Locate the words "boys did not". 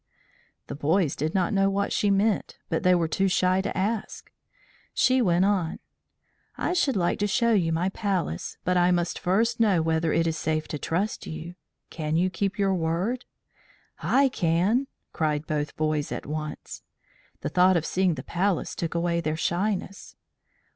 0.73-1.53